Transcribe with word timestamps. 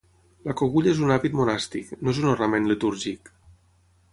La 0.45 0.53
cogulla 0.61 0.89
és 0.93 1.01
un 1.07 1.13
hàbit 1.17 1.35
monàstic, 1.41 1.91
no 2.07 2.15
és 2.15 2.23
un 2.23 2.31
ornament 2.33 2.69
litúrgic. 2.73 3.31